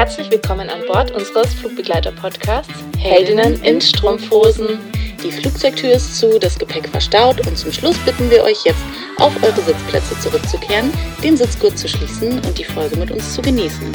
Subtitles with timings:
[0.00, 4.78] Herzlich willkommen an Bord unseres Flugbegleiter-Podcasts Heldinnen in Strumpfhosen.
[5.22, 8.80] Die Flugzeugtür ist zu, das Gepäck verstaut und zum Schluss bitten wir euch jetzt,
[9.18, 10.90] auf eure Sitzplätze zurückzukehren,
[11.22, 13.94] den Sitzgurt zu schließen und die Folge mit uns zu genießen.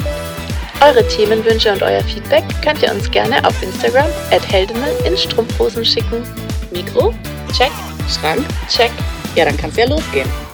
[0.80, 5.84] Eure Themenwünsche und euer Feedback könnt ihr uns gerne auf Instagram at Heldinnen in Strumpfhosen
[5.84, 6.22] schicken.
[6.70, 7.12] Mikro?
[7.58, 7.72] Check.
[8.08, 8.44] Schrank?
[8.68, 8.92] Check.
[9.34, 10.45] Ja, dann kann's ja losgehen.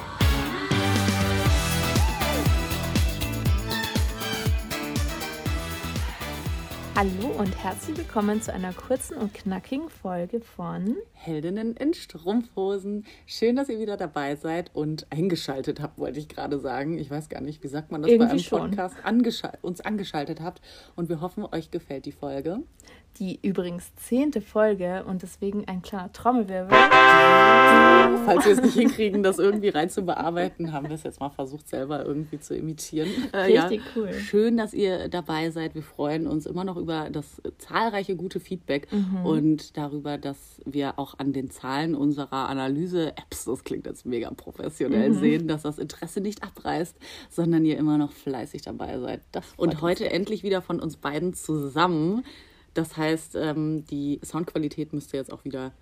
[7.72, 13.06] Herzlich willkommen zu einer kurzen und knackigen Folge von Heldinnen in Strumpfhosen.
[13.24, 16.98] Schön, dass ihr wieder dabei seid und eingeschaltet habt, wollte ich gerade sagen.
[16.98, 18.70] Ich weiß gar nicht, wie sagt man das Irgendwie bei einem.
[18.72, 18.96] Podcast?
[19.04, 20.60] Angeschal uns angeschaltet habt
[20.96, 22.62] und wir hoffen, euch gefällt die Folge.
[23.18, 26.70] Die übrigens zehnte Folge und deswegen ein kleiner Trommelwirbel.
[28.24, 31.30] Falls wir es nicht hinkriegen, das irgendwie rein zu bearbeiten, haben wir es jetzt mal
[31.30, 33.08] versucht, selber irgendwie zu imitieren.
[33.32, 34.12] Äh, Richtig cool.
[34.12, 35.74] Schön, dass ihr dabei seid.
[35.74, 39.26] Wir freuen uns immer noch über das zahlreiche gute Feedback Mhm.
[39.26, 45.10] und darüber, dass wir auch an den Zahlen unserer Analyse-Apps, das klingt jetzt mega professionell,
[45.10, 45.14] Mhm.
[45.18, 46.96] sehen, dass das Interesse nicht abreißt,
[47.30, 49.20] sondern ihr immer noch fleißig dabei seid.
[49.56, 52.24] und heute endlich wieder von uns beiden zusammen.
[52.74, 55.72] Das heißt, ähm, die Soundqualität müsste jetzt auch wieder,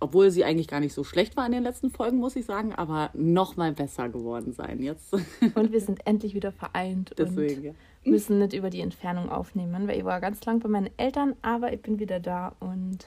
[0.00, 2.74] obwohl sie eigentlich gar nicht so schlecht war in den letzten Folgen, muss ich sagen,
[2.74, 5.12] aber noch mal besser geworden sein jetzt.
[5.54, 7.70] Und wir sind endlich wieder vereint Deswegen, ja.
[7.70, 11.34] und müssen nicht über die Entfernung aufnehmen, weil ich war ganz lang bei meinen Eltern,
[11.42, 13.06] aber ich bin wieder da und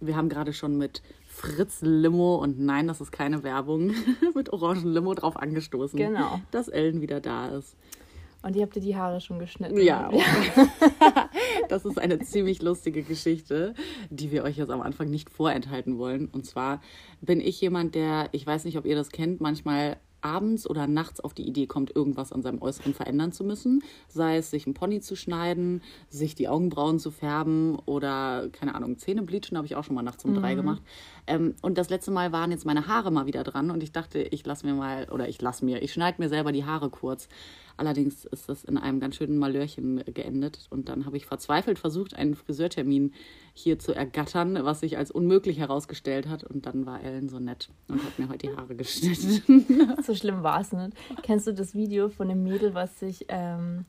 [0.00, 3.92] Wir haben gerade schon mit Fritz Limo und nein, das ist keine Werbung,
[4.34, 6.40] mit Orangen Limo drauf angestoßen, Genau.
[6.50, 7.76] dass Ellen wieder da ist.
[8.46, 9.76] Und ihr habt dir die Haare schon geschnitten.
[9.80, 10.08] Ja,
[11.68, 13.74] das ist eine ziemlich lustige Geschichte,
[14.08, 16.28] die wir euch jetzt am Anfang nicht vorenthalten wollen.
[16.28, 16.80] Und zwar
[17.20, 21.20] bin ich jemand, der, ich weiß nicht, ob ihr das kennt, manchmal abends oder nachts
[21.20, 23.82] auf die Idee kommt, irgendwas an seinem Äußeren verändern zu müssen.
[24.08, 28.98] Sei es sich einen Pony zu schneiden, sich die Augenbrauen zu färben oder, keine Ahnung,
[28.98, 30.82] Zähne bleachen habe ich auch schon mal nachts um drei gemacht.
[31.26, 34.20] Ähm, und das letzte Mal waren jetzt meine Haare mal wieder dran und ich dachte,
[34.20, 37.28] ich lasse mir mal, oder ich lasse mir, ich schneide mir selber die Haare kurz.
[37.76, 42.14] Allerdings ist das in einem ganz schönen Malörchen geendet und dann habe ich verzweifelt versucht,
[42.14, 43.12] einen Friseurtermin
[43.52, 46.44] hier zu ergattern, was sich als unmöglich herausgestellt hat.
[46.44, 49.66] Und dann war Ellen so nett und hat mir heute die Haare geschnitten.
[50.02, 50.92] So schlimm war es nicht.
[51.22, 53.84] Kennst du das Video von dem Mädel, was sich ähm,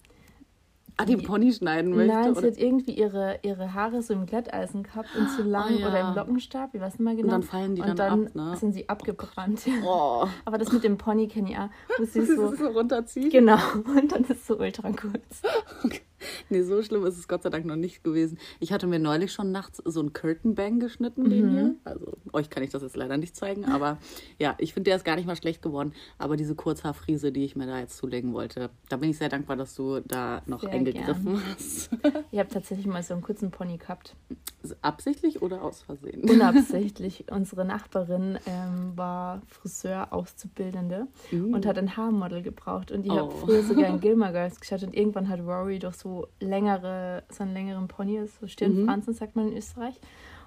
[0.97, 2.13] ah, den Pony schneiden möchte.
[2.13, 2.47] Nein, sie oder?
[2.47, 5.87] hat irgendwie ihre, ihre Haare so im Glätteisen gehabt und zu lang Ah, ja.
[5.87, 7.31] oder im Lockenstab, weiß nicht mehr genau.
[7.31, 8.57] dann fallen die und dann dann ab, ne?
[8.57, 9.61] sind sie abgebrannt.
[9.85, 11.69] Oh, Aber das mit dem Pony kenne ich auch,
[11.99, 13.29] wo sie das so, ist so runterziehen.
[13.29, 13.59] genau,
[13.95, 15.41] und dann ist es so ultra kurz.
[16.49, 18.37] Nee, so schlimm ist es Gott sei Dank noch nicht gewesen.
[18.59, 21.75] Ich hatte mir neulich schon nachts so einen Curtain Bang geschnitten, den hier.
[21.83, 23.97] Also, euch kann ich das jetzt leider nicht zeigen, aber
[24.39, 25.93] ja, ich finde, der ist gar nicht mal schlecht geworden.
[26.17, 29.55] Aber diese Kurzhaarfriese, die ich mir da jetzt zulegen wollte, da bin ich sehr dankbar,
[29.57, 31.89] dass du da noch Sehr eingegriffen hast.
[32.31, 34.15] Ich habe tatsächlich mal so einen kurzen Pony gehabt.
[34.81, 36.29] Absichtlich oder aus Versehen?
[36.29, 37.25] Unabsichtlich.
[37.31, 42.91] Unsere Nachbarin ähm, war Friseur, Auszubildende und hat ein Haarmodel gebraucht.
[42.91, 43.29] Und die hat Oh.
[43.29, 44.83] früher sogar in Gilmore Girls geschaut.
[44.83, 46.06] Und irgendwann hat Rory doch so
[46.39, 49.99] längere, so einen längeren Pony, so Stirnfransen, sagt man in Österreich.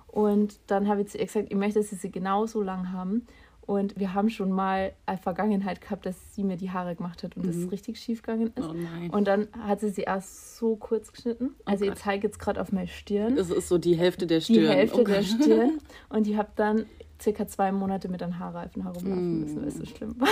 [0.07, 3.27] Und dann habe ich zu ihr gesagt, ich möchte, dass sie sie genauso lang haben.
[3.63, 7.37] Und wir haben schon mal eine Vergangenheit gehabt, dass sie mir die Haare gemacht hat
[7.37, 8.69] und das richtig schief gegangen ist.
[8.69, 9.11] Oh nein.
[9.11, 11.51] Und dann hat sie sie erst so kurz geschnitten.
[11.67, 11.99] Also ich Gott.
[12.01, 14.63] zeige jetzt gerade auf meine Stirn Es ist so die Hälfte der Stirn.
[14.63, 15.25] die Hälfte Oh der Gott.
[15.27, 15.79] Stirn
[16.09, 16.87] und ich habe dann
[17.23, 18.87] circa zwei Monate mit einem Haarreifen Mm.
[18.87, 20.29] herumlaufen müssen, weil es so schlimm war.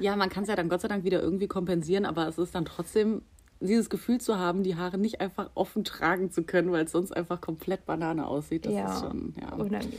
[0.00, 2.54] Ja, man kann es ja dann Gott sei Dank wieder irgendwie kompensieren, aber es ist
[2.54, 3.22] dann trotzdem
[3.66, 7.12] dieses Gefühl zu haben, die Haare nicht einfach offen tragen zu können, weil es sonst
[7.12, 8.66] einfach komplett Banane aussieht.
[8.66, 8.92] Das Ja.
[8.94, 9.98] ist schon ja, Unangenehm.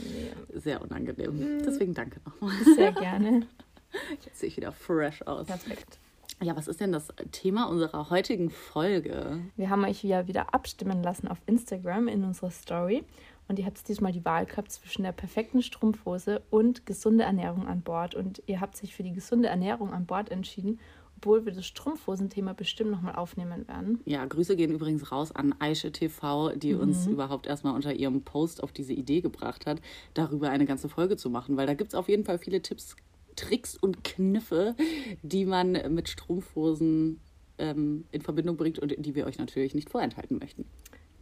[0.54, 1.62] sehr unangenehm.
[1.64, 2.52] Deswegen danke nochmal.
[2.76, 3.46] Sehr gerne.
[4.24, 5.46] Jetzt sehe ich wieder fresh aus.
[5.46, 5.98] Perfekt.
[6.42, 9.38] Ja, was ist denn das Thema unserer heutigen Folge?
[9.56, 13.04] Wir haben euch ja wieder abstimmen lassen auf Instagram in unserer Story.
[13.46, 17.82] Und ihr habt diesmal die Wahl gehabt zwischen der perfekten Strumpfhose und gesunde Ernährung an
[17.82, 18.14] Bord.
[18.14, 20.80] Und ihr habt sich für die gesunde Ernährung an Bord entschieden,
[21.24, 23.98] obwohl wir das Strumpfhosenthema bestimmt nochmal aufnehmen werden.
[24.04, 28.62] Ja, Grüße gehen übrigens raus an Aische TV, die uns überhaupt erstmal unter ihrem Post
[28.62, 29.80] auf diese Idee gebracht hat,
[30.12, 32.94] darüber eine ganze Folge zu machen, weil da gibt es auf jeden Fall viele Tipps,
[33.36, 34.76] Tricks und Kniffe,
[35.22, 37.20] die man mit Strumpfhosen
[37.56, 40.66] ähm, in Verbindung bringt und die wir euch natürlich nicht vorenthalten möchten.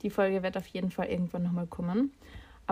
[0.03, 2.11] Die Folge wird auf jeden Fall irgendwann nochmal kommen.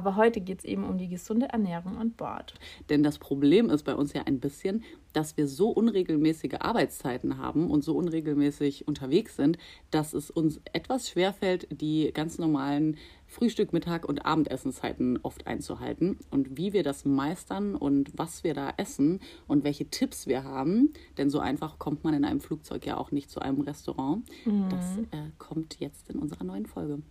[0.00, 2.54] Aber heute geht es eben um die gesunde Ernährung an Bord.
[2.88, 4.82] Denn das Problem ist bei uns ja ein bisschen,
[5.12, 9.58] dass wir so unregelmäßige Arbeitszeiten haben und so unregelmäßig unterwegs sind,
[9.90, 16.56] dass es uns etwas schwerfällt, die ganz normalen Frühstück, Mittag und Abendessenszeiten oft einzuhalten und
[16.56, 20.94] wie wir das meistern und was wir da essen und welche Tipps wir haben.
[21.18, 24.24] Denn so einfach kommt man in einem Flugzeug ja auch nicht zu einem Restaurant.
[24.46, 24.70] Mhm.
[24.70, 27.02] Das äh, kommt jetzt in unserer neuen Folge.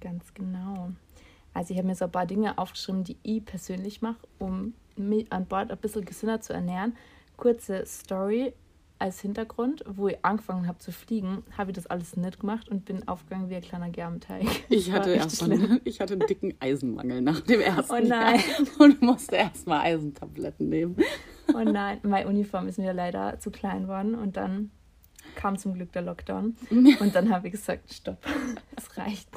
[0.00, 0.90] Ganz genau.
[1.56, 5.32] Also ich habe mir so ein paar Dinge aufgeschrieben, die ich persönlich mache, um mich
[5.32, 6.94] an Bord ein bisschen gesünder zu ernähren.
[7.38, 8.52] Kurze Story
[8.98, 12.84] als Hintergrund, wo ich angefangen habe zu fliegen, habe ich das alles nicht gemacht und
[12.84, 14.42] bin aufgegangen wie ein kleiner Gerbenteig.
[14.68, 18.36] Ich hatte erstmal ich hatte einen dicken Eisenmangel nach dem ersten oh nein.
[18.36, 18.40] Jahr
[18.78, 20.96] und musste erstmal Eisentabletten nehmen.
[21.54, 24.72] Oh nein, meine Uniform ist mir leider zu klein worden und dann
[25.34, 28.18] kam zum Glück der Lockdown und dann habe ich gesagt, stopp,
[28.76, 29.30] es reicht.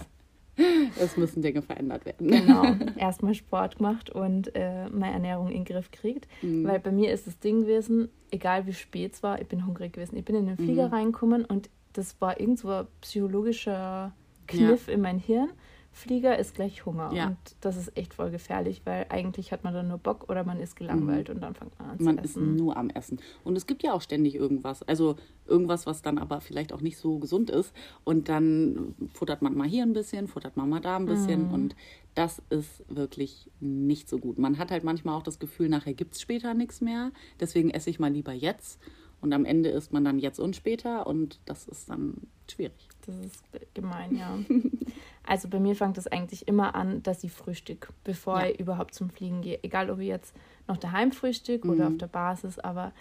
[0.99, 2.27] Es müssen Dinge verändert werden.
[2.27, 2.63] Genau.
[2.97, 6.27] Erstmal Sport gemacht und äh, meine Ernährung in den Griff kriegt.
[6.41, 6.65] Mhm.
[6.65, 9.93] Weil bei mir ist das Ding gewesen, egal wie spät es war, ich bin hungrig
[9.93, 10.17] gewesen.
[10.17, 10.93] Ich bin in den Flieger mhm.
[10.93, 14.13] reingekommen und das war irgendwo ein psychologischer
[14.47, 14.93] Kniff ja.
[14.93, 15.49] in mein Hirn.
[15.91, 17.11] Flieger ist gleich Hunger.
[17.13, 17.27] Ja.
[17.27, 20.59] Und das ist echt voll gefährlich, weil eigentlich hat man dann nur Bock oder man
[20.59, 21.35] ist gelangweilt mhm.
[21.35, 22.41] und dann fängt man an zu man essen.
[22.41, 23.19] Man ist nur am Essen.
[23.43, 24.83] Und es gibt ja auch ständig irgendwas.
[24.83, 25.15] Also
[25.47, 27.73] irgendwas, was dann aber vielleicht auch nicht so gesund ist.
[28.03, 31.47] Und dann futtert man mal hier ein bisschen, futtert man mal da ein bisschen.
[31.47, 31.53] Mhm.
[31.53, 31.75] Und
[32.15, 34.39] das ist wirklich nicht so gut.
[34.39, 37.11] Man hat halt manchmal auch das Gefühl, nachher gibt es später nichts mehr.
[37.39, 38.79] Deswegen esse ich mal lieber jetzt.
[39.21, 41.07] Und am Ende isst man dann jetzt und später.
[41.07, 42.87] Und das ist dann schwierig.
[43.05, 43.43] Das ist
[43.73, 44.37] gemein, ja.
[45.29, 48.47] Also bei mir fängt das eigentlich immer an, dass ich frühstück, bevor ja.
[48.47, 49.59] ich überhaupt zum Fliegen gehe.
[49.61, 50.35] Egal, ob ich jetzt
[50.67, 51.69] noch daheim frühstück mhm.
[51.69, 52.93] oder auf der Basis, aber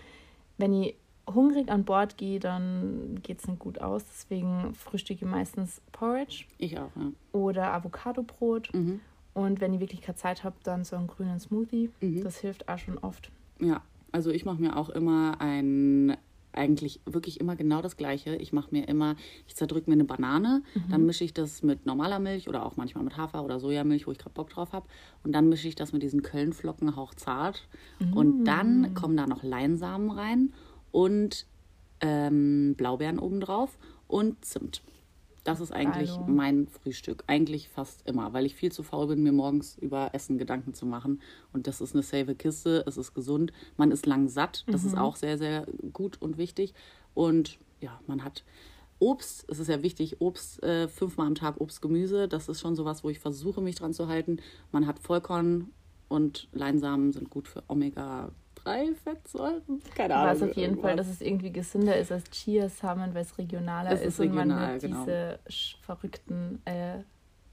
[0.58, 0.94] wenn ich
[1.26, 4.04] hungrig an Bord gehe, dann geht es nicht gut aus.
[4.04, 6.44] Deswegen frühstücke ich meistens Porridge.
[6.58, 7.12] Ich auch, ja.
[7.32, 8.74] Oder Avocadobrot.
[8.74, 9.00] Mhm.
[9.32, 11.88] Und wenn ich wirklich keine Zeit habe, dann so einen grünen Smoothie.
[12.02, 12.22] Mhm.
[12.22, 13.30] Das hilft auch schon oft.
[13.58, 13.80] Ja,
[14.12, 16.14] also ich mache mir auch immer ein
[16.58, 18.36] eigentlich wirklich immer genau das Gleiche.
[18.36, 19.16] Ich mache mir immer,
[19.46, 20.90] ich zerdrücke mir eine Banane, mhm.
[20.90, 24.12] dann mische ich das mit normaler Milch oder auch manchmal mit Hafer oder Sojamilch, wo
[24.12, 24.86] ich gerade Bock drauf habe.
[25.24, 27.66] Und dann mische ich das mit diesen Kölnflocken hauchzart.
[28.00, 28.12] Mhm.
[28.12, 30.52] Und dann kommen da noch Leinsamen rein
[30.90, 31.46] und
[32.00, 34.82] ähm, Blaubeeren obendrauf und Zimt.
[35.48, 36.26] Das ist eigentlich Hallo.
[36.26, 37.24] mein Frühstück.
[37.26, 40.84] Eigentlich fast immer, weil ich viel zu faul bin, mir morgens über Essen Gedanken zu
[40.84, 41.22] machen.
[41.54, 43.50] Und das ist eine safe Kiste, es ist gesund.
[43.78, 44.88] Man ist lang satt, das mhm.
[44.88, 46.74] ist auch sehr, sehr gut und wichtig.
[47.14, 48.44] Und ja, man hat
[48.98, 52.28] Obst, es ist ja wichtig, Obst, äh, fünfmal am Tag Obst, Gemüse.
[52.28, 54.40] Das ist schon sowas, wo ich versuche, mich dran zu halten.
[54.70, 55.70] Man hat Vollkorn
[56.08, 58.32] und Leinsamen sind gut für Omega
[58.68, 59.82] drei Fettsäuren.
[59.94, 60.28] Keine Ahnung.
[60.28, 60.82] Weiß auf jeden irgendwas.
[60.82, 64.42] Fall, dass es irgendwie gesünder ist als Chiasamen, weil es regionaler es ist, ist regional,
[64.42, 65.04] und man genau.
[65.04, 65.38] diese
[65.82, 66.98] verrückten äh,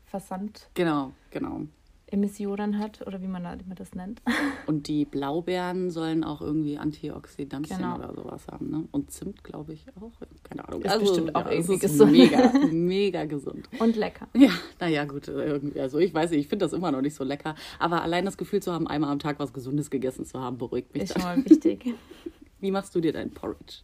[0.05, 0.69] Versand.
[0.73, 1.61] Genau, genau.
[2.07, 4.21] Emissionen hat oder wie man, wie man das nennt.
[4.67, 7.95] Und die Blaubeeren sollen auch irgendwie Antioxidantien genau.
[7.95, 8.69] oder sowas haben.
[8.69, 8.87] Ne?
[8.91, 10.11] Und Zimt, glaube ich, auch.
[10.43, 10.81] Keine Ahnung.
[10.81, 12.11] Ist also, bestimmt auch ja, irgendwie gesund.
[12.11, 13.69] Mega, mega gesund.
[13.79, 14.27] Und lecker.
[14.33, 15.27] Ja, naja, gut.
[15.27, 17.55] Irgendwie, also ich weiß nicht, ich finde das immer noch nicht so lecker.
[17.79, 20.93] Aber allein das Gefühl zu haben, einmal am Tag was Gesundes gegessen zu haben, beruhigt
[20.93, 21.03] mich.
[21.03, 21.95] Ist schon mal wichtig.
[22.59, 23.81] Wie machst du dir dein Porridge?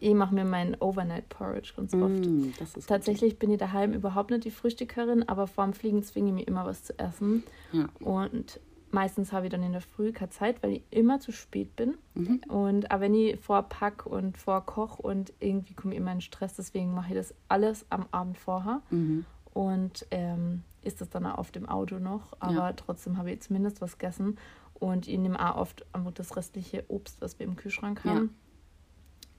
[0.00, 2.26] Ich mache mir meinen Overnight Porridge ganz oft.
[2.26, 2.50] Mm,
[2.86, 3.38] Tatsächlich gut.
[3.40, 6.84] bin ich daheim überhaupt nicht die Frühstückerin, aber vorm Fliegen zwinge ich mir immer was
[6.84, 7.42] zu essen.
[7.72, 7.88] Ja.
[8.00, 8.60] Und
[8.90, 11.96] meistens habe ich dann in der Früh keine Zeit, weil ich immer zu spät bin.
[12.14, 12.40] Mhm.
[12.48, 16.94] Und aber wenn ich vorpack und vorkoch und irgendwie komme ich immer in Stress, deswegen
[16.94, 18.82] mache ich das alles am Abend vorher.
[18.90, 19.24] Mhm.
[19.52, 22.72] Und ähm, ist das dann auch auf dem Auto noch, aber ja.
[22.72, 24.38] trotzdem habe ich zumindest was gegessen.
[24.74, 25.84] Und ich nehme auch oft
[26.14, 28.26] das restliche Obst, was wir im Kühlschrank haben.
[28.26, 28.47] Ja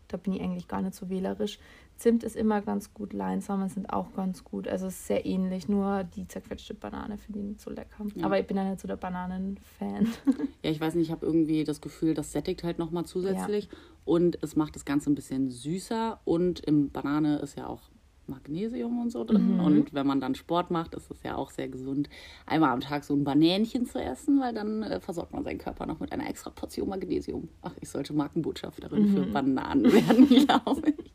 [0.09, 1.59] da bin ich eigentlich gar nicht so wählerisch.
[1.95, 4.67] Zimt ist immer ganz gut, Leinsamen sind auch ganz gut.
[4.67, 8.05] Also es ist sehr ähnlich, nur die zerquetschte Banane finde ich nicht so lecker.
[8.15, 8.25] Ja.
[8.25, 10.07] Aber ich bin ja nicht so der Bananen-Fan.
[10.61, 13.77] Ja, ich weiß nicht, ich habe irgendwie das Gefühl, das sättigt halt nochmal zusätzlich ja.
[14.03, 17.83] und es macht das Ganze ein bisschen süßer und im Banane ist ja auch
[18.29, 19.55] Magnesium und so drin.
[19.55, 19.59] Mhm.
[19.59, 22.09] Und wenn man dann Sport macht, ist es ja auch sehr gesund,
[22.45, 25.85] einmal am Tag so ein Banänchen zu essen, weil dann äh, versorgt man seinen Körper
[25.85, 27.49] noch mit einer extra Portion Magnesium.
[27.61, 29.15] Ach, ich sollte Markenbotschafterin mhm.
[29.15, 31.13] für Bananen werden, glaube ich.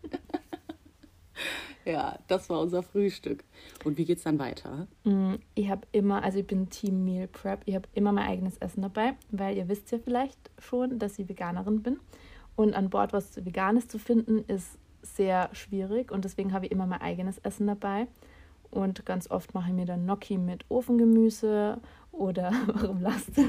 [1.85, 3.45] ja, das war unser Frühstück.
[3.85, 4.89] Und wie geht's dann weiter?
[5.05, 8.59] Mm, ich habe immer, also ich bin Team Meal Prep, ich habe immer mein eigenes
[8.59, 11.99] Essen dabei, weil ihr wisst ja vielleicht schon, dass ich Veganerin bin.
[12.57, 16.87] Und an Bord was Veganes zu finden, ist sehr schwierig und deswegen habe ich immer
[16.87, 18.07] mein eigenes Essen dabei.
[18.71, 21.81] Und ganz oft mache ich mir dann Gnocchi mit Ofengemüse
[22.11, 23.43] oder warum lasst du?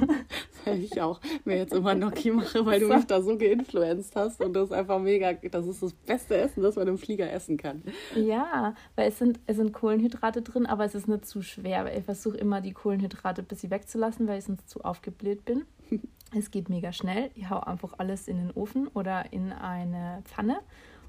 [0.65, 4.41] Weil ich auch mir jetzt immer Gnocchi mache, weil du mich da so geinfluenzt hast
[4.43, 7.57] und das ist einfach mega, das ist das beste Essen, das man im Flieger essen
[7.57, 7.83] kann.
[8.15, 11.97] Ja, weil es sind, es sind Kohlenhydrate drin, aber es ist nicht zu schwer, weil
[11.97, 15.65] ich versuche immer die Kohlenhydrate ein bisschen wegzulassen, weil ich sonst zu aufgebläht bin.
[16.38, 17.31] es geht mega schnell.
[17.35, 20.59] Ich hau einfach alles in den Ofen oder in eine Pfanne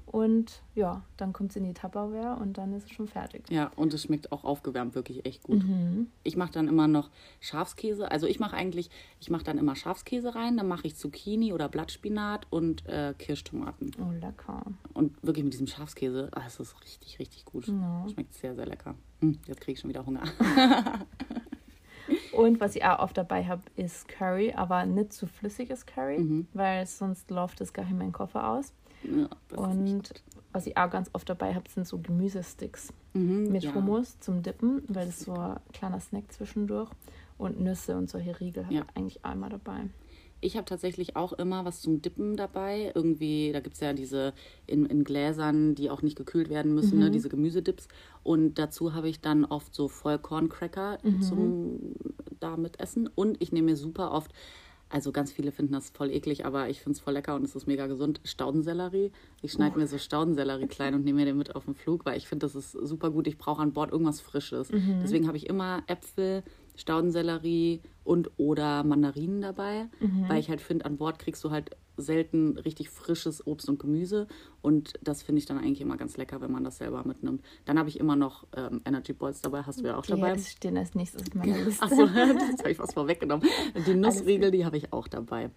[0.07, 3.43] Und ja, dann kommt es in die Tupperware und dann ist es schon fertig.
[3.49, 5.61] Ja, und es schmeckt auch aufgewärmt wirklich echt gut.
[5.63, 6.07] Mhm.
[6.23, 7.09] Ich mache dann immer noch
[7.41, 8.09] Schafskäse.
[8.09, 11.67] Also ich mache eigentlich, ich mache dann immer Schafskäse rein, dann mache ich Zucchini oder
[11.67, 13.91] Blattspinat und äh, Kirschtomaten.
[13.99, 14.63] Oh, lecker.
[14.93, 17.67] Und wirklich mit diesem Schafskäse, ah, es ist richtig, richtig gut.
[17.67, 18.07] Ja.
[18.09, 18.95] Schmeckt sehr, sehr lecker.
[19.19, 20.23] Hm, jetzt kriege ich schon wieder Hunger.
[22.31, 26.47] Und was ich auch oft dabei habe, ist Curry, aber nicht zu flüssiges Curry, mhm.
[26.53, 28.73] weil sonst läuft das gar nicht in meinen Koffer aus.
[29.03, 33.73] Ja, und was ich auch ganz oft dabei habe, sind so Gemüsesticks mhm, mit ja.
[33.73, 36.89] Hummus zum Dippen, weil das so ein kleiner Snack zwischendurch.
[37.37, 38.81] Und Nüsse und solche Riegel habe ja.
[38.81, 39.83] ich eigentlich einmal dabei.
[40.39, 42.91] Ich habe tatsächlich auch immer was zum Dippen dabei.
[42.93, 44.33] Irgendwie, da gibt es ja diese
[44.67, 47.09] in, in Gläsern, die auch nicht gekühlt werden müssen, ne, mhm.
[47.09, 47.87] ne, diese Gemüsedips.
[48.23, 51.21] Und dazu habe ich dann oft so Vollkorncracker mhm.
[51.21, 51.79] zum
[52.39, 53.07] damit essen.
[53.07, 54.31] Und ich nehme mir super oft
[54.89, 57.55] also ganz viele finden das voll eklig, aber ich finde es voll lecker und es
[57.55, 58.21] ist mega gesund.
[58.23, 59.11] Staudensellerie.
[59.41, 59.79] Ich schneide oh.
[59.79, 62.45] mir so Staudensellerie klein und nehme mir den mit auf den Flug, weil ich finde,
[62.45, 63.27] das ist super gut.
[63.27, 64.71] Ich brauche an Bord irgendwas Frisches.
[64.71, 64.99] Mhm.
[65.03, 66.43] Deswegen habe ich immer Äpfel,
[66.77, 70.29] Staudensellerie und oder Mandarinen dabei, mhm.
[70.29, 74.27] weil ich halt finde, an Bord kriegst du halt selten richtig frisches Obst und Gemüse
[74.61, 77.43] und das finde ich dann eigentlich immer ganz lecker, wenn man das selber mitnimmt.
[77.65, 80.29] Dann habe ich immer noch ähm, Energy Balls dabei, hast du ja auch dabei.
[80.29, 81.83] Ja, das stehen als nächstes auf meiner Liste.
[81.83, 83.47] Achso, das habe ich fast vorweggenommen.
[83.87, 85.49] Die Nussriegel, die habe ich auch dabei.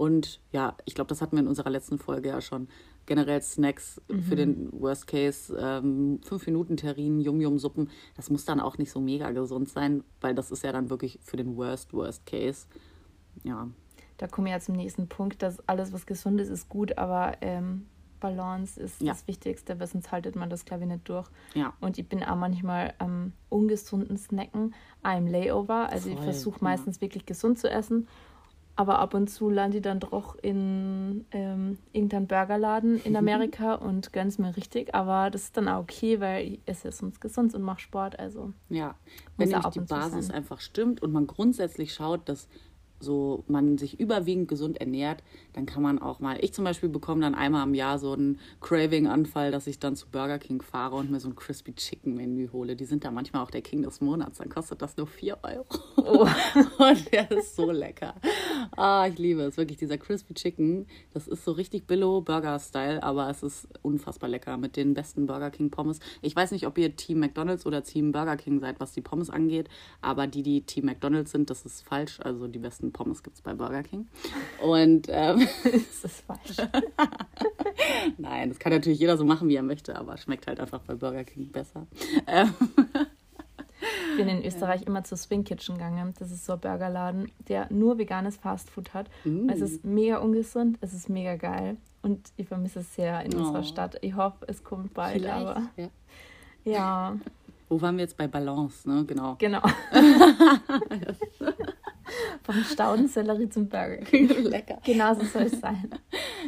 [0.00, 2.68] Und ja, ich glaube, das hatten wir in unserer letzten Folge ja schon.
[3.04, 4.22] Generell Snacks mhm.
[4.22, 7.90] für den Worst Case, ähm, 5-Minuten-Terrinen, Yum-Yum-Suppen.
[8.16, 11.18] Das muss dann auch nicht so mega gesund sein, weil das ist ja dann wirklich
[11.22, 12.66] für den Worst, Worst Case.
[13.44, 13.68] Ja,
[14.16, 17.36] da kommen wir ja zum nächsten Punkt, dass alles, was gesund ist, ist gut, aber
[17.42, 17.84] ähm,
[18.20, 19.12] Balance ist ja.
[19.12, 21.28] das Wichtigste, weil sonst haltet man das, glaube ich, nicht durch.
[21.52, 21.74] Ja.
[21.82, 25.90] Und ich bin auch manchmal am ähm, ungesunden Snacken, I'm Layover.
[25.92, 28.08] Also Voll, ich versuche meistens wirklich gesund zu essen.
[28.80, 34.10] Aber ab und zu lande ich dann doch in ähm, irgendeinem Burgerladen in Amerika und
[34.14, 34.94] gönn's mir richtig.
[34.94, 38.18] Aber das ist dann auch okay, weil ich esse sonst gesund und mache Sport.
[38.18, 38.94] Also ja,
[39.36, 42.48] wenn nämlich die Basis einfach stimmt und man grundsätzlich schaut, dass
[43.00, 45.22] so man sich überwiegend gesund ernährt,
[45.54, 48.38] dann kann man auch mal, ich zum Beispiel bekomme dann einmal im Jahr so einen
[48.60, 52.48] Craving-Anfall, dass ich dann zu Burger King fahre und mir so ein Crispy Chicken Menü
[52.52, 52.76] hole.
[52.76, 55.66] Die sind da manchmal auch der King des Monats, dann kostet das nur 4 Euro.
[55.96, 56.26] Oh.
[56.78, 58.14] und der ist so lecker.
[58.76, 63.30] Ah, ich liebe es, wirklich dieser Crispy Chicken, das ist so richtig Billo Burger-Style, aber
[63.30, 66.00] es ist unfassbar lecker mit den besten Burger King Pommes.
[66.22, 69.30] Ich weiß nicht, ob ihr Team McDonald's oder Team Burger King seid, was die Pommes
[69.30, 69.68] angeht,
[70.00, 73.42] aber die, die Team McDonald's sind, das ist falsch, also die besten Pommes gibt es
[73.42, 74.08] bei Burger King.
[74.62, 76.56] Und ähm, das ist falsch.
[78.18, 80.94] Nein, das kann natürlich jeder so machen, wie er möchte, aber schmeckt halt einfach bei
[80.94, 81.86] Burger King besser.
[82.26, 82.54] Ähm,
[84.10, 86.14] ich bin in Österreich immer zur Swing Kitchen gegangen.
[86.18, 89.08] Das ist so ein Burgerladen, der nur veganes Fastfood hat.
[89.24, 89.48] Mm.
[89.48, 91.76] Es ist mega ungesund, es ist mega geil.
[92.02, 93.38] Und ich vermisse es sehr in oh.
[93.38, 93.96] unserer Stadt.
[94.02, 95.62] Ich hoffe, es kommt bald, Vielleicht, aber.
[95.76, 95.88] Ja.
[96.64, 97.16] ja.
[97.68, 99.04] Wo waren wir jetzt bei Balance, ne?
[99.04, 99.36] Genau.
[99.38, 99.62] Genau.
[102.42, 104.04] Vom Staudensellerie zum Burger.
[104.12, 104.78] Lecker.
[104.84, 105.90] Genauso soll es sein.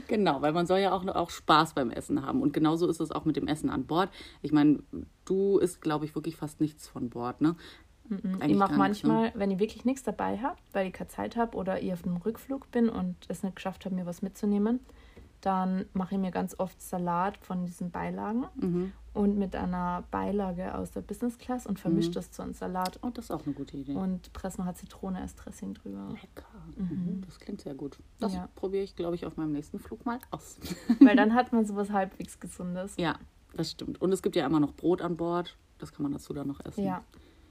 [0.08, 2.42] Genau, weil man soll ja auch, auch Spaß beim Essen haben.
[2.42, 4.10] Und genauso ist es auch mit dem Essen an Bord.
[4.42, 4.80] Ich meine,
[5.24, 7.56] du isst, glaube ich, wirklich fast nichts von Bord, ne?
[8.46, 9.32] ich mache manchmal, ne?
[9.36, 12.16] wenn ich wirklich nichts dabei habe, weil ich keine Zeit habe oder ich auf einem
[12.16, 14.80] Rückflug bin und es nicht geschafft habe, mir was mitzunehmen,
[15.42, 18.92] dann mache ich mir ganz oft Salat von diesen Beilagen mhm.
[19.12, 22.14] und mit einer Beilage aus der Business Class und vermische mhm.
[22.14, 23.00] das zu einem Salat.
[23.02, 23.94] Oh, das ist auch eine gute Idee.
[23.94, 26.08] Und presse noch Zitrone als Dressing drüber.
[26.10, 26.46] Lecker.
[26.76, 26.84] Mhm.
[26.84, 27.22] mhm.
[27.26, 27.98] Das klingt sehr gut.
[28.20, 28.48] Das ja.
[28.54, 30.58] probiere ich, glaube ich, auf meinem nächsten Flug mal aus.
[31.00, 32.94] Weil dann hat man sowas halbwegs Gesundes.
[32.96, 33.18] Ja,
[33.54, 34.00] das stimmt.
[34.00, 35.56] Und es gibt ja immer noch Brot an Bord.
[35.78, 36.84] Das kann man dazu dann noch essen.
[36.84, 37.02] Ja.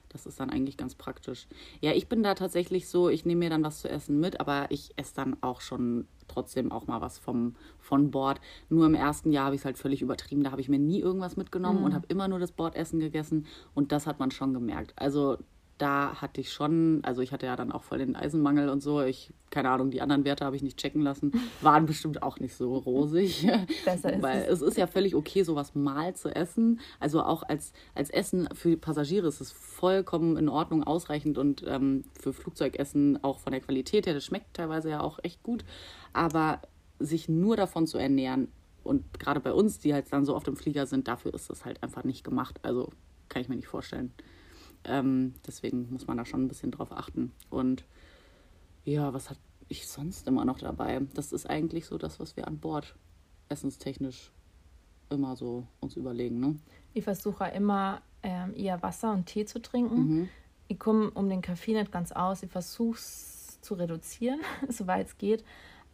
[0.08, 1.48] Das ist dann eigentlich ganz praktisch.
[1.80, 4.70] Ja, ich bin da tatsächlich so, ich nehme mir dann was zu essen mit, aber
[4.70, 8.40] ich esse dann auch schon trotzdem auch mal was vom, von Bord.
[8.70, 10.44] Nur im ersten Jahr habe ich es halt völlig übertrieben.
[10.44, 11.86] Da habe ich mir nie irgendwas mitgenommen mhm.
[11.86, 13.46] und habe immer nur das Bordessen gegessen.
[13.74, 14.94] Und das hat man schon gemerkt.
[14.96, 15.38] Also
[15.82, 19.02] da hatte ich schon, also ich hatte ja dann auch voll den Eisenmangel und so.
[19.02, 21.32] Ich, keine Ahnung, die anderen Werte habe ich nicht checken lassen.
[21.62, 23.48] Waren bestimmt auch nicht so rosig.
[23.86, 24.62] Besser ist Weil es.
[24.62, 26.80] ist ja völlig okay, sowas mal zu essen.
[27.00, 32.04] Also auch als, als Essen für Passagiere ist es vollkommen in Ordnung, ausreichend und ähm,
[32.20, 35.66] für Flugzeugessen auch von der Qualität her, das schmeckt teilweise ja auch echt gut.
[36.14, 36.62] Aber
[37.00, 38.50] sich nur davon zu ernähren
[38.84, 41.66] und gerade bei uns, die halt dann so oft im Flieger sind, dafür ist das
[41.66, 42.60] halt einfach nicht gemacht.
[42.62, 42.90] Also
[43.30, 44.14] kann ich mir nicht vorstellen.
[44.84, 47.32] Ähm, deswegen muss man da schon ein bisschen drauf achten.
[47.50, 47.86] Und
[48.84, 51.02] ja, was hat ich sonst immer noch dabei?
[51.14, 52.96] Das ist eigentlich so das, was wir an Bord
[53.50, 54.32] essenstechnisch
[55.10, 56.40] immer so uns überlegen.
[56.40, 56.56] Ne?
[56.94, 59.96] Ich versuche immer ähm, eher Wasser und Tee zu trinken.
[59.96, 60.30] Mhm.
[60.68, 62.44] Ich komme um den Kaffee nicht ganz aus.
[62.44, 65.44] Ich versuche es zu reduzieren, soweit es geht.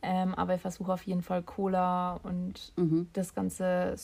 [0.04, 3.10] Ähm, aber ich versuche auf jeden Fall Cola und Mhm.
[3.14, 3.96] das ganze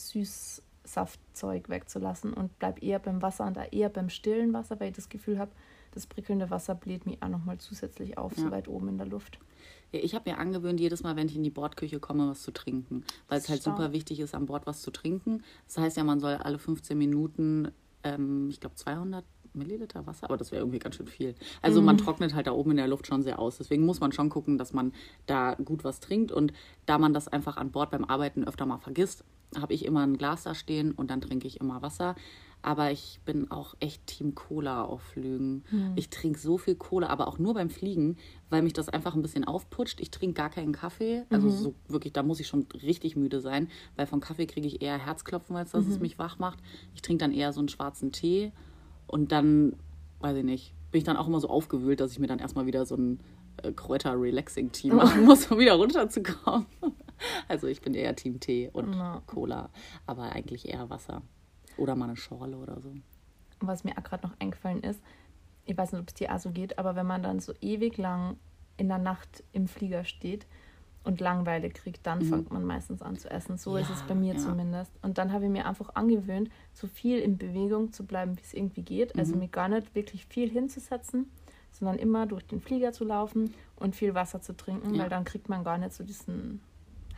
[0.84, 4.96] Süßsaftzeug wegzulassen und bleib eher beim Wasser und da eher beim stillen Wasser, weil ich
[4.96, 5.52] das Gefühl habe,
[5.92, 8.52] das prickelnde Wasser bläht mich auch nochmal zusätzlich auf, so Ja.
[8.52, 9.40] weit oben in der Luft.
[9.92, 12.52] Ja, ich habe mir angewöhnt, jedes Mal, wenn ich in die Bordküche komme, was zu
[12.52, 13.04] trinken.
[13.28, 13.78] Weil es halt Stark.
[13.78, 15.44] super wichtig ist, an Bord was zu trinken.
[15.68, 17.72] Das heißt ja, man soll alle 15 Minuten,
[18.04, 19.24] ähm, ich glaube, 200
[19.56, 21.36] Milliliter Wasser, aber das wäre irgendwie ganz schön viel.
[21.62, 23.60] Also man trocknet halt da oben in der Luft schon sehr aus.
[23.60, 24.94] Deswegen muss man schon gucken, dass man
[25.28, 26.32] da gut was trinkt.
[26.32, 26.54] Und
[26.88, 29.24] da man das einfach an Bord beim Arbeiten öfter mal vergisst,
[29.62, 32.16] habe ich immer ein Glas da stehen und dann trinke ich immer Wasser.
[32.66, 35.66] Aber ich bin auch echt Team Cola auf Flügen.
[35.98, 38.16] Ich trinke so viel Cola, aber auch nur beim Fliegen,
[38.50, 40.00] weil mich das einfach ein bisschen aufputscht.
[40.00, 41.24] Ich trinke gar keinen Kaffee.
[41.30, 43.68] Also so wirklich, da muss ich schon richtig müde sein,
[43.98, 46.60] weil von Kaffee kriege ich eher Herzklopfen, als dass es mich wach macht.
[46.96, 48.54] Ich trinke dann eher so einen schwarzen Tee
[49.08, 49.76] und dann,
[50.22, 52.66] weiß ich nicht, bin ich dann auch immer so aufgewühlt, dass ich mir dann erstmal
[52.66, 53.20] wieder so ein
[53.62, 56.66] äh, Kräuter-Relaxing-Tee machen muss, um wieder runterzukommen.
[57.48, 59.22] Also ich bin eher Team Tee und Ja.
[59.26, 59.70] Cola,
[60.06, 61.22] aber eigentlich eher Wasser.
[61.78, 62.94] Oder mal eine Schorle oder so.
[63.60, 65.02] was mir auch gerade noch eingefallen ist,
[65.66, 67.98] ich weiß nicht, ob es dir auch so geht, aber wenn man dann so ewig
[67.98, 68.36] lang
[68.76, 70.46] in der Nacht im Flieger steht
[71.06, 73.58] und Langeweile kriegt, dann fängt man meistens an zu essen.
[73.58, 73.94] So ist Mhm.
[73.96, 74.40] Ja, es bei mir ja.
[74.40, 74.92] zumindest.
[75.02, 78.54] Und dann habe ich mir einfach angewöhnt, so viel in Bewegung zu bleiben, wie es
[78.54, 79.14] irgendwie geht.
[79.14, 79.20] Mhm.
[79.20, 81.30] Also mir gar nicht wirklich viel hinzusetzen,
[81.72, 85.04] sondern immer durch den Flieger zu laufen und viel Wasser zu trinken, Ja.
[85.04, 86.62] weil dann kriegt man gar nicht so diesen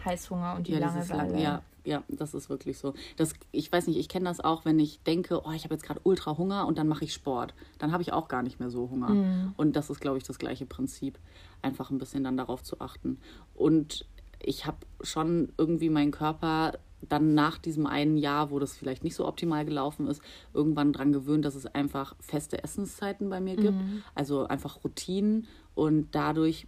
[0.06, 1.34] Heißhunger und die Ja, dieses Langeweile.
[1.34, 2.94] lang, ja, ja, das ist wirklich so.
[3.16, 5.84] Das, ich weiß nicht, ich kenne das auch, wenn ich denke, oh, ich habe jetzt
[5.84, 7.54] gerade ultra Hunger und dann mache ich Sport.
[7.78, 9.10] Dann habe ich auch gar nicht mehr so Hunger.
[9.10, 9.54] Mhm.
[9.56, 11.20] Und das ist, glaube ich, das gleiche Prinzip.
[11.62, 13.20] Einfach ein bisschen dann darauf zu achten.
[13.54, 14.06] Und
[14.40, 16.74] ich habe schon irgendwie meinen Körper
[17.08, 20.24] dann nach diesem einen Jahr, wo das vielleicht nicht so optimal gelaufen ist,
[20.56, 23.78] irgendwann dran gewöhnt, dass es einfach feste Essenszeiten bei mir gibt.
[24.16, 25.46] Also einfach Routinen.
[25.76, 26.66] Und dadurch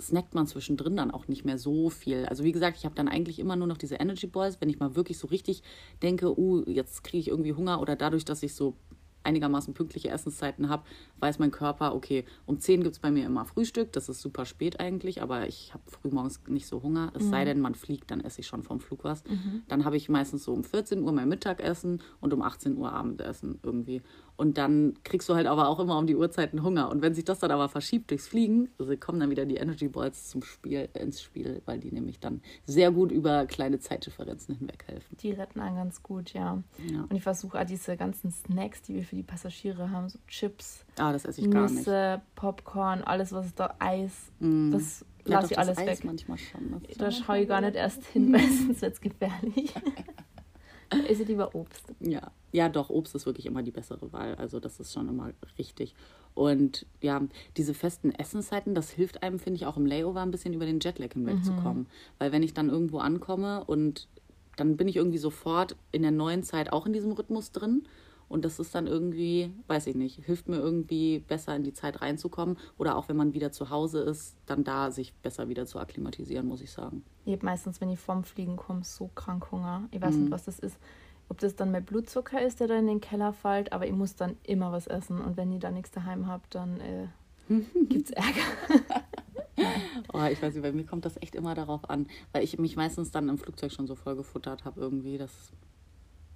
[0.00, 2.26] snackt man zwischendrin dann auch nicht mehr so viel.
[2.26, 4.78] Also wie gesagt, ich habe dann eigentlich immer nur noch diese Energy Balls, wenn ich
[4.78, 5.62] mal wirklich so richtig
[6.02, 8.76] denke, uh, jetzt kriege ich irgendwie Hunger oder dadurch, dass ich so
[9.22, 10.84] einigermaßen pünktliche Essenszeiten habe,
[11.18, 14.46] weiß mein Körper, okay, um 10 gibt es bei mir immer Frühstück, das ist super
[14.46, 18.20] spät eigentlich, aber ich habe frühmorgens nicht so Hunger, es sei denn, man fliegt, dann
[18.20, 19.22] esse ich schon vom Flug was.
[19.68, 23.58] Dann habe ich meistens so um 14 Uhr mein Mittagessen und um 18 Uhr Abendessen
[23.62, 24.02] irgendwie.
[24.40, 26.90] Und dann kriegst du halt aber auch immer um die Uhrzeiten Hunger.
[26.90, 29.88] Und wenn sich das dann aber verschiebt durchs Fliegen, also kommen dann wieder die Energy
[29.88, 34.84] Balls zum Spiel, ins Spiel, weil die nämlich dann sehr gut über kleine Zeitdifferenzen hinweg
[34.86, 35.14] helfen.
[35.20, 36.62] Die retten einen ganz gut, ja.
[36.90, 37.00] Ja.
[37.02, 40.86] Und ich versuche auch diese ganzen Snacks, die wir für die Passagiere haben, so Chips,
[40.98, 41.74] Ah, das esse ich gar nicht.
[41.76, 44.70] Nüsse, Popcorn, alles, was da, Eis, Mm.
[44.70, 46.04] das Ja, lasse ich das alles Eis weg.
[46.04, 46.82] manchmal schon.
[46.88, 49.74] Ist Da schaue ich gar nicht erst hin, weil sonst wird es gefährlich.
[51.08, 51.92] Esse ich lieber Obst.
[52.00, 54.34] Ja, ja, doch, Obst ist wirklich immer die bessere Wahl.
[54.34, 55.94] Also das ist schon immer richtig.
[56.34, 57.22] Und ja,
[57.56, 60.80] diese festen Essenszeiten, das hilft einem, finde ich, auch im Layover ein bisschen über den
[60.80, 61.86] Jetlag hinwegzukommen.
[62.18, 64.08] Weil wenn ich dann irgendwo ankomme und
[64.56, 67.84] dann bin ich irgendwie sofort in der neuen Zeit auch in diesem Rhythmus drin.
[68.30, 72.00] Und das ist dann irgendwie, weiß ich nicht, hilft mir irgendwie besser in die Zeit
[72.00, 72.56] reinzukommen.
[72.78, 76.46] Oder auch wenn man wieder zu Hause ist, dann da sich besser wieder zu akklimatisieren,
[76.46, 77.02] muss ich sagen.
[77.24, 79.88] Ich habe meistens, wenn ich vorm Fliegen komme, so krank Hunger.
[79.90, 80.20] Ich weiß Mhm.
[80.22, 80.78] nicht, was das ist.
[81.28, 84.14] Ob das dann mein Blutzucker ist, der da in den Keller fällt, aber ich muss
[84.16, 85.20] dann immer was essen.
[85.20, 87.08] Und wenn ich da nichts daheim habe, dann äh,
[87.88, 88.46] gibt es Ärger.
[90.14, 92.76] Oh, ich weiß nicht, bei mir kommt das echt immer darauf an, weil ich mich
[92.76, 95.18] meistens dann im Flugzeug schon so voll gefuttert habe irgendwie.
[95.18, 95.52] Das,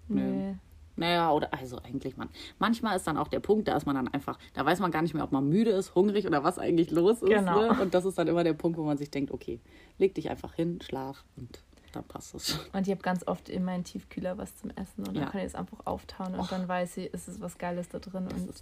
[0.09, 0.21] Nö.
[0.21, 0.57] Nee.
[0.97, 2.29] Naja, oder also eigentlich, man.
[2.59, 5.03] Manchmal ist dann auch der Punkt, da ist man dann einfach, da weiß man gar
[5.03, 7.29] nicht mehr, ob man müde ist, hungrig oder was eigentlich los ist.
[7.29, 7.73] Genau.
[7.73, 7.81] Ne?
[7.83, 9.61] Und das ist dann immer der Punkt, wo man sich denkt, okay,
[9.99, 12.59] leg dich einfach hin, schlaf und dann passt es.
[12.73, 15.23] Und ich habe ganz oft in meinen Tiefkühler was zum Essen und Ja.
[15.23, 18.01] dann kann ich es einfach auftauen und dann weiß ich, es ist was Geiles da
[18.01, 18.53] drin Das und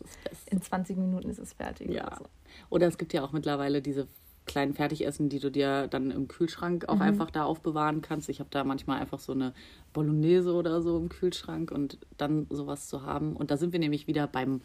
[0.51, 1.91] in 20 Minuten ist es fertig.
[1.91, 2.07] Ja.
[2.09, 2.25] oder so.
[2.69, 4.07] Oder es gibt ja auch mittlerweile diese
[4.47, 8.29] kleinen Fertigessen, die du dir dann im Kühlschrank auch einfach da aufbewahren kannst.
[8.29, 9.55] Ich habe da manchmal einfach so eine
[9.93, 13.37] Bolognese oder so im Kühlschrank und dann sowas zu haben.
[13.37, 14.61] Und da sind wir nämlich wieder beim,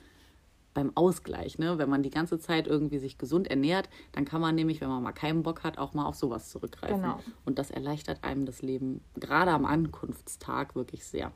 [0.73, 1.59] beim Ausgleich.
[1.59, 1.77] Ne?
[1.77, 5.03] Wenn man die ganze Zeit irgendwie sich gesund ernährt, dann kann man nämlich, wenn man
[5.03, 7.01] mal keinen Bock hat, auch mal auf sowas zurückgreifen.
[7.01, 7.19] Genau.
[7.45, 11.31] Und das erleichtert einem das Leben, gerade am Ankunftstag, wirklich sehr.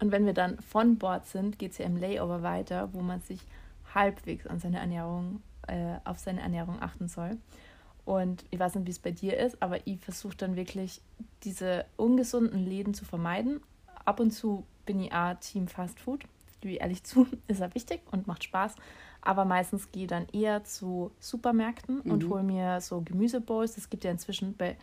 [0.00, 3.20] Und wenn wir dann von Bord sind, geht es ja im Layover weiter, wo man
[3.20, 3.40] sich
[3.94, 7.36] halbwegs an seine Ernährung, äh, auf seine Ernährung achten soll.
[8.04, 11.00] Und ich weiß nicht, wie es bei dir ist, aber ich versuche dann wirklich
[11.42, 13.60] diese ungesunden Läden zu vermeiden.
[14.04, 16.24] Ab und zu bin ich auch Team Fast Food,
[16.60, 18.74] gebe ich ehrlich zu, ist ja wichtig und macht Spaß.
[19.22, 23.74] Aber meistens gehe ich dann eher zu Supermärkten und hole mir so Gemüsebowls.
[23.74, 24.76] Das gibt ja inzwischen bei,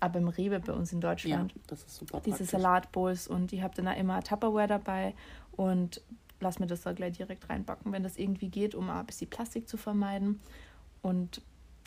[0.00, 2.44] aber beim Rewe bei uns in Ja, Deutschland das ist super diese.
[2.44, 5.14] Salatbowls und ich habe dann auch immer Tupperware dabei
[5.52, 6.00] und
[6.40, 9.68] lass mir das da gleich direkt reinbacken, wenn das irgendwie geht, um ein bisschen Plastik
[9.68, 10.40] zu vermeiden.
[11.02, 11.40] Und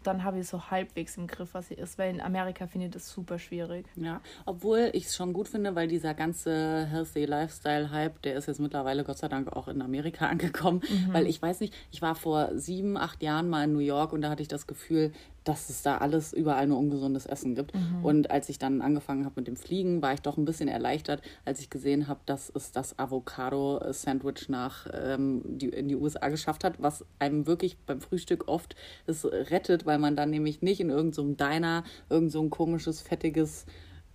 [0.03, 2.93] dann habe ich so halbwegs im Griff, was sie ist, weil in Amerika finde ich
[2.93, 3.85] das super schwierig.
[3.95, 8.59] Ja, obwohl ich es schon gut finde, weil dieser ganze Healthy Lifestyle-Hype, der ist jetzt
[8.59, 10.81] mittlerweile Gott sei Dank auch in Amerika angekommen.
[10.89, 11.13] Mhm.
[11.13, 14.21] Weil ich weiß nicht, ich war vor sieben, acht Jahren mal in New York und
[14.21, 15.11] da hatte ich das Gefühl,
[15.49, 17.73] dass es da alles überall nur ungesundes Essen gibt.
[17.73, 18.05] Mhm.
[18.05, 21.23] Und als ich dann angefangen habe mit dem Fliegen, war ich doch ein bisschen erleichtert,
[21.43, 26.63] als ich gesehen habe, dass es das Avocado-Sandwich nach ähm, die, in die USA geschafft
[26.63, 28.75] hat, was einem wirklich beim Frühstück oft
[29.07, 33.01] es rettet, weil man dann nämlich nicht in irgendeinem so Diner irgend so ein komisches,
[33.01, 33.65] fettiges,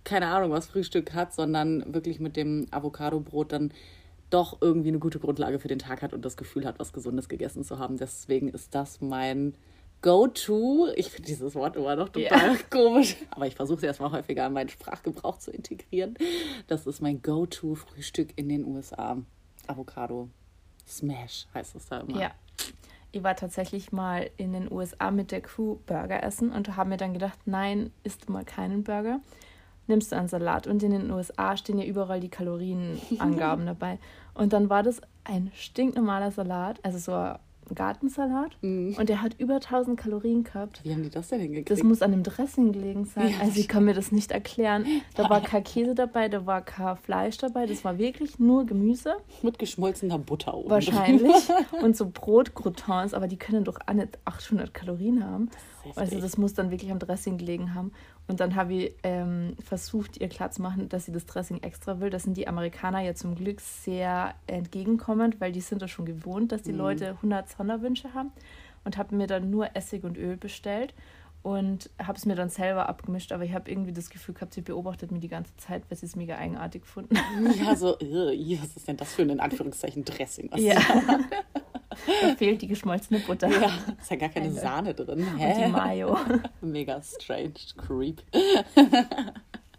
[0.05, 3.73] keine Ahnung was Frühstück hat, sondern wirklich mit dem Avocado-Brot dann
[4.29, 7.27] doch irgendwie eine gute Grundlage für den Tag hat und das Gefühl hat, was Gesundes
[7.27, 7.97] gegessen zu haben.
[7.97, 9.53] Deswegen ist das mein
[10.05, 10.89] Go-To.
[10.95, 12.57] Ich finde dieses Wort immer noch total ja.
[12.69, 16.15] komisch, aber ich versuche es erstmal häufiger in meinen Sprachgebrauch zu integrieren.
[16.67, 19.17] Das ist mein Go-To-Frühstück in den USA.
[19.65, 20.29] Avocado.
[20.87, 22.21] Smash heißt es da immer.
[22.21, 22.31] Ja.
[23.11, 26.97] Ich war tatsächlich mal in den USA mit der Crew Burger essen und habe mir
[26.97, 29.21] dann gedacht, nein, isst mal keinen Burger.
[29.87, 33.97] Nimmst du einen Salat und in den USA stehen ja überall die Kalorienangaben dabei.
[34.35, 37.39] Und dann war das ein stinknormaler Salat, also so
[37.73, 38.93] Gartensalat mm.
[38.97, 40.81] und der hat über 1000 Kalorien gehabt.
[40.83, 41.71] Wie haben die das denn hingekriegt?
[41.71, 43.29] Das muss an dem Dressing gelegen sein.
[43.29, 44.85] Ja, also ich kann mir das nicht erklären.
[45.15, 47.65] Da war kein Käse dabei, da war kein Fleisch dabei.
[47.65, 49.15] Das war wirklich nur Gemüse.
[49.41, 50.69] Mit geschmolzener Butter oben.
[50.69, 51.33] Wahrscheinlich.
[51.81, 55.49] Und so Brotcroutons, aber die können doch auch nicht 800 Kalorien haben.
[55.95, 57.91] Also das muss dann wirklich am Dressing gelegen haben.
[58.27, 62.09] Und dann habe ich ähm, versucht, ihr klarzumachen, dass sie das Dressing extra will.
[62.09, 66.51] Das sind die Amerikaner ja zum Glück sehr entgegenkommend, weil die sind das schon gewohnt,
[66.51, 66.79] dass die mhm.
[66.79, 68.31] Leute 100 Sonderwünsche haben.
[68.83, 70.93] Und habe mir dann nur Essig und Öl bestellt
[71.45, 73.31] und habe es mir dann selber abgemischt.
[73.31, 76.07] Aber ich habe irgendwie das Gefühl gehabt, sie beobachtet mich die ganze Zeit, weil sie
[76.07, 77.15] es mega eigenartig gefunden.
[77.63, 80.49] Ja, so, was ist denn das für ein in Anführungszeichen Dressing?
[80.51, 80.79] Was ja.
[82.21, 83.47] Da fehlt die geschmolzene Butter.
[83.47, 84.55] Ja, ist ja gar keine Eine.
[84.55, 85.25] Sahne drin.
[85.37, 85.53] Hä?
[85.53, 86.17] Und die Mayo.
[86.61, 88.21] Mega strange, creep.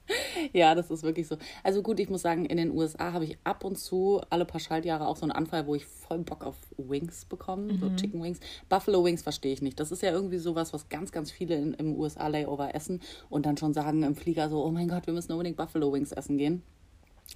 [0.52, 1.36] ja, das ist wirklich so.
[1.62, 4.60] Also gut, ich muss sagen, in den USA habe ich ab und zu alle paar
[4.60, 7.78] Schaltjahre auch so einen Anfall, wo ich voll Bock auf Wings bekomme, mhm.
[7.78, 8.40] so Chicken Wings.
[8.68, 9.80] Buffalo Wings verstehe ich nicht.
[9.80, 13.56] Das ist ja irgendwie sowas, was ganz, ganz viele in, im USA-Layover essen und dann
[13.56, 16.62] schon sagen im Flieger so, oh mein Gott, wir müssen unbedingt Buffalo Wings essen gehen.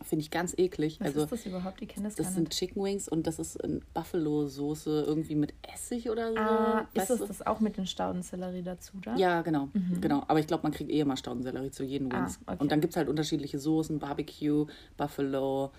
[0.03, 0.99] Finde ich ganz eklig.
[1.01, 1.83] Was also, ist das überhaupt?
[1.83, 3.59] Ich kenne das Das sind Chicken Wings und das ist
[3.93, 6.39] Buffalo-Soße irgendwie mit Essig oder so.
[6.39, 9.15] Ah, ist das, das auch mit den Staudensellerie dazu da?
[9.17, 9.69] Ja, genau.
[9.73, 10.01] Mhm.
[10.01, 10.23] genau.
[10.27, 12.41] Aber ich glaube, man kriegt eh immer Staudensellerie zu jeden ah, Wings.
[12.47, 12.57] Okay.
[12.59, 15.71] Und dann gibt es halt unterschiedliche Soßen, Barbecue, Buffalo,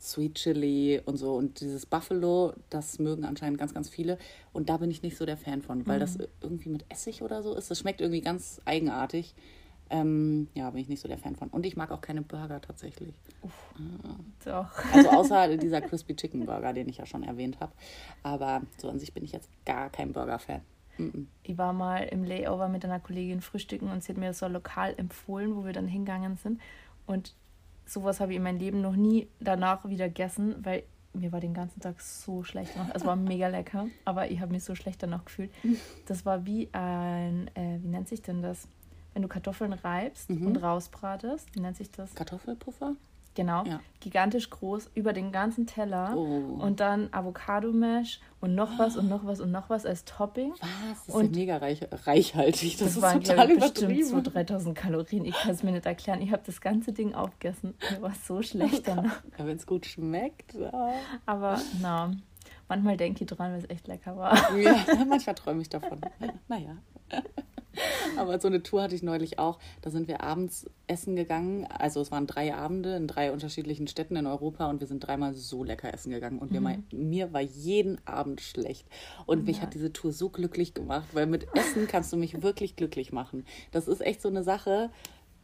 [0.00, 1.34] Sweet Chili und so.
[1.34, 4.18] Und dieses Buffalo, das mögen anscheinend ganz, ganz viele.
[4.52, 6.00] Und da bin ich nicht so der Fan von, weil mhm.
[6.00, 7.70] das irgendwie mit Essig oder so ist.
[7.70, 9.34] Das schmeckt irgendwie ganz eigenartig.
[9.90, 11.48] Ähm, ja, bin ich nicht so der Fan von.
[11.48, 13.14] Und ich mag auch keine Burger tatsächlich.
[13.42, 14.14] Uff, ah.
[14.44, 14.94] Doch.
[14.94, 17.72] Also außer dieser Crispy Chicken Burger, den ich ja schon erwähnt habe.
[18.22, 20.62] Aber so an sich bin ich jetzt gar kein Burger-Fan.
[21.42, 24.94] Ich war mal im Layover mit einer Kollegin frühstücken und sie hat mir so lokal
[24.96, 26.60] empfohlen, wo wir dann hingegangen sind.
[27.06, 27.34] Und
[27.84, 31.54] sowas habe ich in meinem Leben noch nie danach wieder gegessen, weil mir war den
[31.54, 32.94] ganzen Tag so schlecht danach.
[32.94, 35.50] Es war mega lecker, aber ich habe mich so schlecht danach gefühlt.
[36.06, 38.68] Das war wie ein, äh, wie nennt sich denn das?
[39.14, 40.46] Wenn du Kartoffeln reibst mhm.
[40.46, 42.14] und rausbratest, wie nennt sich das?
[42.14, 42.96] Kartoffelpuffer?
[43.34, 43.80] Genau, ja.
[43.98, 46.60] gigantisch groß über den ganzen Teller oh.
[46.60, 50.52] und dann Avocado-Mesh und noch was und noch was und noch was als Topping.
[50.52, 51.06] Was?
[51.06, 52.76] Das und ist ja mega reich, reichhaltig.
[52.76, 55.24] Das, das ist waren, total ich, bestimmt so 3000 Kalorien.
[55.24, 56.22] Ich kann es mir nicht erklären.
[56.22, 57.74] Ich habe das ganze Ding aufgegessen.
[57.90, 59.22] Mir war so schlecht danach.
[59.36, 60.54] Ja, wenn es gut schmeckt.
[60.54, 60.92] Ja.
[61.26, 62.12] Aber na,
[62.68, 64.56] manchmal denke ich dran, weil es echt lecker war.
[64.56, 64.76] Ja,
[65.08, 66.00] manchmal träume ich davon.
[66.46, 66.76] Naja.
[68.16, 69.58] Aber so eine Tour hatte ich neulich auch.
[69.82, 71.66] Da sind wir abends essen gegangen.
[71.66, 75.34] Also es waren drei Abende in drei unterschiedlichen Städten in Europa und wir sind dreimal
[75.34, 76.38] so lecker essen gegangen.
[76.38, 76.62] Und mhm.
[76.62, 78.86] mir, mir war jeden Abend schlecht.
[79.26, 82.42] Und oh mich hat diese Tour so glücklich gemacht, weil mit Essen kannst du mich
[82.42, 83.44] wirklich glücklich machen.
[83.72, 84.90] Das ist echt so eine Sache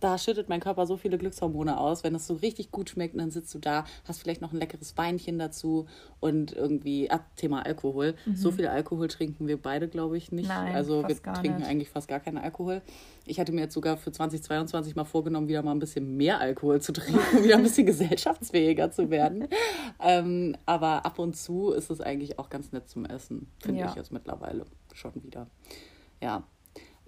[0.00, 3.30] da schüttet mein Körper so viele Glückshormone aus, wenn es so richtig gut schmeckt dann
[3.30, 5.86] sitzt du da, hast vielleicht noch ein leckeres Weinchen dazu
[6.20, 8.14] und irgendwie, ah, Thema Alkohol.
[8.24, 8.34] Mhm.
[8.34, 10.48] So viel Alkohol trinken wir beide, glaube ich, nicht.
[10.48, 11.68] Nein, also wir trinken nicht.
[11.68, 12.82] eigentlich fast gar keinen Alkohol.
[13.26, 16.80] Ich hatte mir jetzt sogar für 2022 mal vorgenommen, wieder mal ein bisschen mehr Alkohol
[16.80, 19.48] zu trinken, um wieder ein bisschen gesellschaftsfähiger zu werden.
[20.00, 23.88] Ähm, aber ab und zu ist es eigentlich auch ganz nett zum Essen, finde ja.
[23.88, 25.46] ich jetzt mittlerweile schon wieder.
[26.22, 26.44] Ja,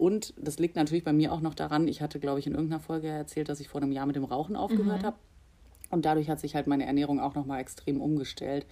[0.03, 2.81] und das liegt natürlich bei mir auch noch daran, ich hatte, glaube ich, in irgendeiner
[2.81, 5.07] Folge erzählt, dass ich vor einem Jahr mit dem Rauchen aufgehört mhm.
[5.07, 5.17] habe.
[5.93, 8.67] Und dadurch hat sich halt meine Ernährung auch nochmal extrem umgestellt.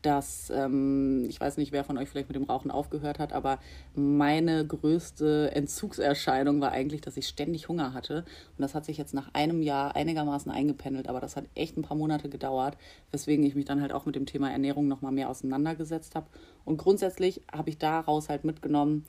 [0.00, 3.58] Dass, ähm, ich weiß nicht, wer von euch vielleicht mit dem Rauchen aufgehört hat, aber
[3.94, 8.24] meine größte Entzugserscheinung war eigentlich, dass ich ständig Hunger hatte.
[8.56, 11.82] Und das hat sich jetzt nach einem Jahr einigermaßen eingependelt, aber das hat echt ein
[11.82, 12.78] paar Monate gedauert,
[13.10, 16.28] weswegen ich mich dann halt auch mit dem Thema Ernährung nochmal mehr auseinandergesetzt habe.
[16.64, 19.04] Und grundsätzlich habe ich daraus halt mitgenommen,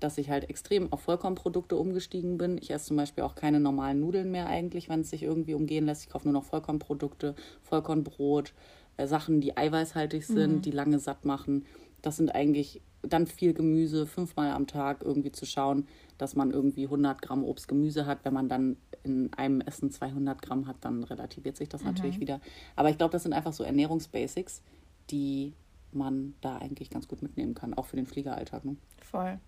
[0.00, 2.58] dass ich halt extrem auf Vollkornprodukte umgestiegen bin.
[2.58, 5.86] Ich esse zum Beispiel auch keine normalen Nudeln mehr eigentlich, wenn es sich irgendwie umgehen
[5.86, 6.02] lässt.
[6.02, 8.54] Ich kaufe nur noch Vollkornprodukte, Vollkornbrot,
[8.96, 10.62] äh, Sachen, die eiweißhaltig sind, mhm.
[10.62, 11.66] die lange satt machen.
[12.02, 15.86] Das sind eigentlich dann viel Gemüse, fünfmal am Tag irgendwie zu schauen,
[16.18, 18.24] dass man irgendwie 100 Gramm Obst, Gemüse hat.
[18.24, 21.88] Wenn man dann in einem Essen 200 Gramm hat, dann relativiert sich das mhm.
[21.88, 22.40] natürlich wieder.
[22.76, 24.62] Aber ich glaube, das sind einfach so Ernährungsbasics,
[25.10, 25.54] die
[25.92, 28.64] man da eigentlich ganz gut mitnehmen kann, auch für den Fliegeralltag.
[28.64, 28.76] Ne?
[29.02, 29.38] Voll.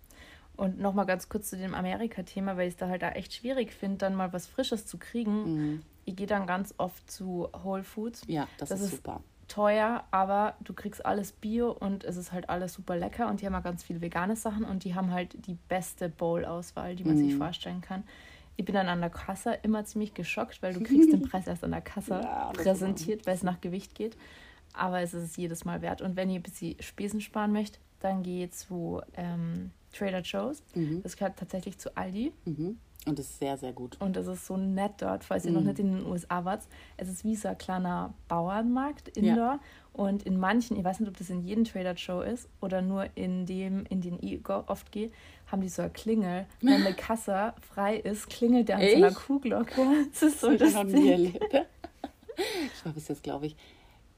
[0.56, 3.72] Und nochmal ganz kurz zu dem Amerika-Thema, weil ich es da halt da echt schwierig
[3.72, 5.54] finde, dann mal was Frisches zu kriegen.
[5.54, 5.82] Mhm.
[6.04, 8.22] Ich gehe dann ganz oft zu Whole Foods.
[8.26, 12.32] Ja, das, das ist, ist super teuer, aber du kriegst alles Bio und es ist
[12.32, 15.12] halt alles super lecker und die haben auch ganz viele vegane Sachen und die haben
[15.12, 17.18] halt die beste Bowl-Auswahl, die man mm.
[17.18, 17.38] sich mhm.
[17.38, 18.04] vorstellen kann.
[18.56, 21.64] Ich bin dann an der Kasse immer ziemlich geschockt, weil du kriegst den Preis erst
[21.64, 24.16] an der Kasse ja, präsentiert, weil es nach Gewicht geht.
[24.72, 26.00] Aber es ist es jedes Mal wert.
[26.00, 30.62] Und wenn ihr ein bisschen Spesen sparen möchtet, dann geht zu ähm, Trader Joe's.
[30.74, 31.02] Mhm.
[31.02, 32.32] Das gehört tatsächlich zu Aldi.
[32.44, 32.78] Mhm.
[33.04, 33.96] Und es ist sehr, sehr gut.
[34.00, 35.54] Und es ist so nett dort, falls ihr mm.
[35.54, 36.62] noch nicht in den USA wart.
[36.96, 39.34] Es ist wie so ein kleiner Bauernmarkt indoor.
[39.34, 39.60] Ja.
[39.92, 43.06] Und in manchen, ich weiß nicht, ob das in jedem Trader Show ist oder nur
[43.16, 45.10] in dem, in den ich oft gehe,
[45.48, 46.46] haben die so eine Klingel.
[46.60, 49.82] Wenn eine Kasse frei ist, klingelt der an so einer Kuhglocke.
[50.12, 51.40] Das ist so das ich noch nie erlebt.
[52.74, 53.56] Ich war bis jetzt, glaube ich,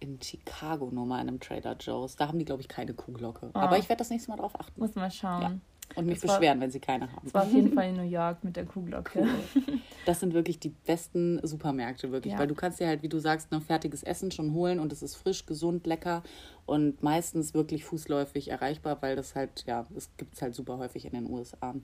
[0.05, 2.17] in Chicago nur mal in einem Trader Joe's.
[2.17, 3.51] Da haben die, glaube ich, keine Kuhglocke.
[3.55, 3.59] Oh.
[3.59, 4.79] Aber ich werde das nächste Mal drauf achten.
[4.79, 5.43] Muss mal schauen.
[5.43, 5.59] Ja.
[5.97, 7.21] Und mich das beschweren, war, wenn sie keine haben.
[7.25, 9.21] Das war auf jeden Fall in New York mit der Kuhglocke.
[9.21, 9.81] Cool.
[10.07, 12.33] Das sind wirklich die besten Supermärkte, wirklich.
[12.33, 12.39] Ja.
[12.39, 15.03] Weil du kannst dir halt, wie du sagst, ein fertiges Essen schon holen und es
[15.03, 16.23] ist frisch, gesund, lecker
[16.67, 21.05] und meistens wirklich fußläufig erreichbar, weil das halt, ja, es gibt es halt super häufig
[21.05, 21.75] in den USA.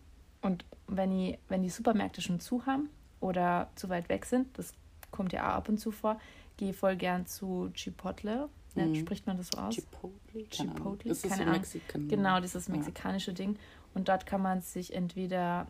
[0.40, 2.88] Und wenn die, wenn die Supermärkte schon zu haben
[3.20, 4.72] oder zu weit weg sind, das
[5.10, 6.18] kommt ja auch ab und zu vor,
[6.60, 8.48] gehe voll gern zu Chipotle.
[8.76, 8.94] Ja, mhm.
[8.94, 9.74] Spricht man das so aus?
[9.74, 10.44] Chipotle?
[10.50, 11.14] Chipotle?
[11.16, 11.52] Keine Ahnung.
[11.54, 13.36] Mexikan genau, dieses mexikanische ja.
[13.36, 13.56] Ding.
[13.94, 15.66] Und dort kann man sich entweder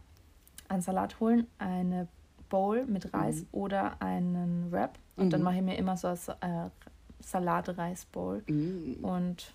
[0.68, 2.08] einen Salat holen, eine
[2.50, 3.46] Bowl mit Reis mhm.
[3.52, 4.98] oder einen Wrap.
[5.16, 5.30] Und mhm.
[5.30, 6.70] dann mache ich mir immer so ein äh,
[7.20, 8.42] Salat-Reis-Bowl.
[8.46, 8.98] Mhm.
[9.02, 9.54] Und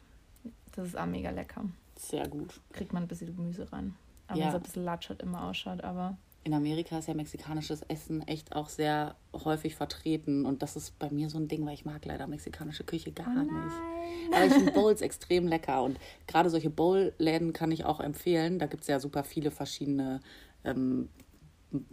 [0.71, 1.65] das ist auch mega lecker.
[1.97, 2.59] Sehr gut.
[2.71, 3.95] Kriegt man ein bisschen Gemüse rein.
[4.27, 4.51] Aber ja.
[4.51, 6.17] so ein bisschen latschert immer ausschaut, aber.
[6.45, 10.45] In Amerika ist ja mexikanisches Essen echt auch sehr häufig vertreten.
[10.45, 13.27] Und das ist bei mir so ein Ding, weil ich mag leider mexikanische Küche gar
[13.27, 14.31] oh nicht.
[14.31, 15.81] Aber ich finde Bowls extrem lecker.
[15.81, 18.59] Und gerade solche Bowl-Läden kann ich auch empfehlen.
[18.59, 20.19] Da gibt es ja super viele verschiedene
[20.63, 21.09] ähm,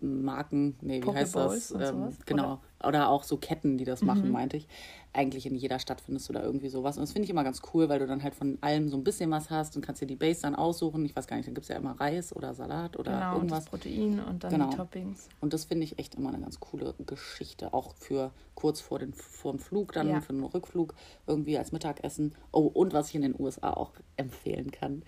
[0.01, 1.71] Marken, nee, wie heißt das?
[1.73, 2.61] Ähm, genau.
[2.81, 2.89] Oder?
[2.89, 3.09] oder?
[3.09, 4.07] auch so Ketten, die das mhm.
[4.07, 4.69] machen, meinte ich.
[5.15, 6.97] Eigentlich in jeder Stadt findest du da irgendwie sowas.
[6.97, 9.05] Und das finde ich immer ganz cool, weil du dann halt von allem so ein
[9.05, 11.05] bisschen was hast und kannst dir die Base dann aussuchen.
[11.05, 13.67] Ich weiß gar nicht, dann gibt es ja immer Reis oder Salat oder genau, irgendwas.
[13.67, 14.71] Genau, Protein und dann genau.
[14.71, 15.29] die Toppings.
[15.41, 17.75] Und das finde ich echt immer eine ganz coole Geschichte.
[17.75, 20.21] Auch für kurz vor, den, vor dem Flug, dann ja.
[20.21, 20.95] für den Rückflug
[21.27, 22.35] irgendwie als Mittagessen.
[22.51, 25.03] Oh, und was ich in den USA auch empfehlen kann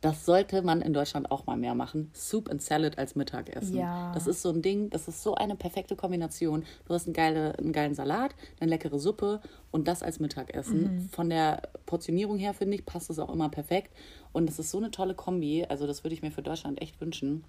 [0.00, 2.10] das sollte man in Deutschland auch mal mehr machen.
[2.14, 3.76] Soup and Salad als Mittagessen.
[3.76, 4.12] Ja.
[4.12, 6.64] Das ist so ein Ding, das ist so eine perfekte Kombination.
[6.86, 9.40] Du hast einen, geile, einen geilen Salat, eine leckere Suppe
[9.72, 10.82] und das als Mittagessen.
[10.82, 11.08] Mhm.
[11.08, 13.92] Von der Portionierung her, finde ich, passt es auch immer perfekt.
[14.32, 15.64] Und das ist so eine tolle Kombi.
[15.68, 17.42] Also, das würde ich mir für Deutschland echt wünschen,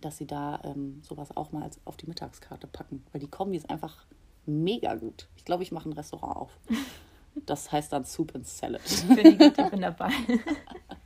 [0.00, 3.04] dass sie da ähm, sowas auch mal auf die Mittagskarte packen.
[3.12, 4.06] Weil die Kombi ist einfach
[4.46, 5.28] mega gut.
[5.36, 6.58] Ich glaube, ich mache ein Restaurant auf.
[7.44, 8.80] Das heißt dann Soup and Salad.
[9.14, 10.08] Bin ich, gut, ich bin dabei.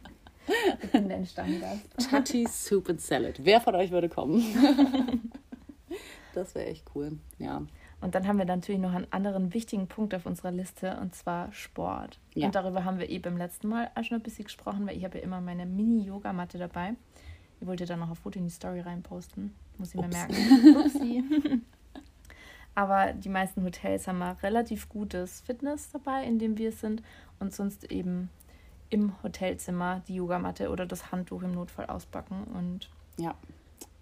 [0.82, 2.10] Ich bin dein Stammgast.
[2.10, 3.40] Tati Soup and Salad.
[3.42, 4.42] Wer von euch würde kommen?
[6.34, 7.62] das wäre echt cool, ja.
[8.00, 11.52] Und dann haben wir natürlich noch einen anderen wichtigen Punkt auf unserer Liste und zwar
[11.52, 12.18] Sport.
[12.34, 12.46] Ja.
[12.46, 15.04] Und darüber haben wir eh beim letzten Mal auch schon ein bisschen gesprochen, weil ich
[15.04, 16.94] habe ja immer meine Mini-Yoga-Matte dabei.
[17.60, 19.54] Ich wollte da noch ein Foto in die Story reinposten.
[19.76, 20.06] Muss ich Ups.
[20.06, 20.76] mir merken.
[20.84, 21.24] Upsi.
[22.74, 27.02] Aber die meisten Hotels haben mal relativ gutes Fitness dabei, in dem wir sind.
[27.38, 28.30] Und sonst eben
[28.90, 33.34] im Hotelzimmer die Yogamatte oder das Handtuch im Notfall auspacken und ja.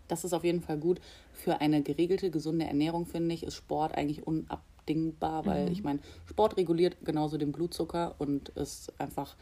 [0.09, 1.01] Das ist auf jeden Fall gut.
[1.35, 5.72] Für eine geregelte, gesunde Ernährung, finde ich, ist Sport eigentlich unabdingbar, weil mhm.
[5.72, 9.37] ich meine, Sport reguliert genauso den Blutzucker und ist einfach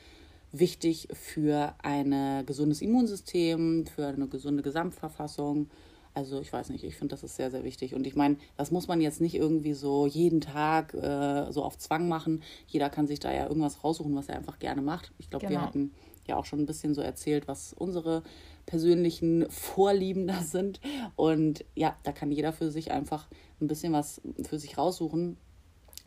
[0.51, 5.71] wichtig für ein gesundes Immunsystem, für eine gesunde Gesamtverfassung.
[6.17, 7.95] Also ich weiß nicht, ich finde, das ist sehr, sehr wichtig.
[7.95, 11.77] Und ich meine, das muss man jetzt nicht irgendwie so jeden Tag äh, so auf
[11.77, 12.43] Zwang machen.
[12.67, 15.13] Jeder kann sich da ja irgendwas raussuchen, was er einfach gerne macht.
[15.19, 15.61] Ich glaube, genau.
[15.61, 15.93] wir hatten
[16.27, 18.23] ja auch schon ein bisschen so erzählt, was unsere
[18.65, 20.81] persönlichen Vorlieben da sind.
[21.17, 23.29] Und ja, da kann jeder für sich einfach
[23.61, 25.37] ein bisschen was für sich raussuchen,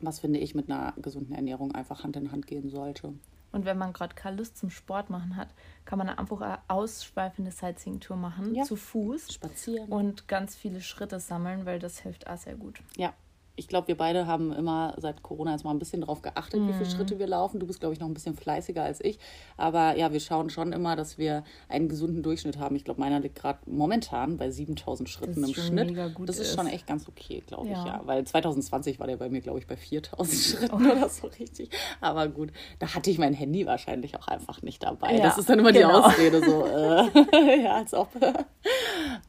[0.02, 3.14] was finde ich mit einer gesunden Ernährung einfach Hand in Hand gehen sollte.
[3.52, 5.50] Und wenn man gerade keine Lust zum Sport machen hat,
[5.86, 8.64] kann man einfach eine ausschweifende Sightseeing-Tour machen, ja.
[8.64, 9.34] zu Fuß.
[9.34, 9.90] Spazieren.
[9.90, 12.82] Und ganz viele Schritte sammeln, weil das hilft auch sehr gut.
[12.96, 13.14] Ja,
[13.60, 16.74] ich glaube, wir beide haben immer seit Corona jetzt mal ein bisschen drauf geachtet, wie
[16.74, 16.90] viele Mhm.
[16.90, 17.60] Schritte wir laufen.
[17.60, 19.20] Du bist, glaube ich, noch ein bisschen fleißiger als ich.
[19.58, 22.76] Aber ja, wir schauen schon immer, dass wir einen gesunden Durchschnitt haben.
[22.76, 25.98] Ich glaube, meiner liegt gerade momentan bei 7000 Schritten Das im Schnitt.
[26.26, 26.56] das ist, ist.
[26.56, 27.86] schon echt ganz okay, glaube ich, Ja.
[27.86, 28.02] ja.
[28.06, 31.70] Weil 2020 war der bei mir, glaube ich, bei 4000 Schritten oder so richtig.
[32.02, 35.16] Aber gut, da hatte ich mein Handy wahrscheinlich auch einfach nicht dabei.
[35.18, 36.00] Ja, das ist dann immer die genau.
[36.02, 38.10] Ausrede so, äh, ja, als ob.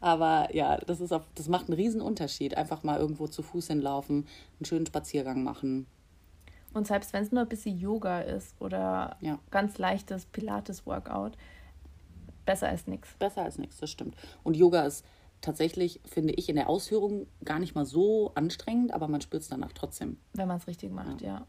[0.00, 2.56] Aber ja, das, ist auf, das macht einen riesen Unterschied.
[2.56, 4.19] Einfach mal irgendwo zu Fuß hinlaufen,
[4.58, 5.86] einen schönen Spaziergang machen.
[6.72, 9.38] Und selbst wenn es nur ein bisschen Yoga ist oder Ja.
[9.50, 11.36] ganz leichtes Pilates-Workout,
[12.46, 13.14] besser als nichts.
[13.18, 14.16] Besser als nichts, das stimmt.
[14.42, 15.04] Und Yoga ist
[15.40, 19.48] tatsächlich, finde ich, in der Ausführung gar nicht mal so anstrengend, aber man spürt es
[19.48, 20.18] danach trotzdem.
[20.34, 21.46] Wenn man es richtig macht, ja.